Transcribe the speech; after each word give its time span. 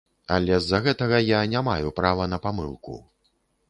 Але 0.37 0.55
з-за 0.59 0.79
гэтага 0.87 1.21
я 1.27 1.43
не 1.53 1.63
маю 1.69 1.95
права 2.03 2.23
на 2.35 2.45
памылку. 2.49 3.03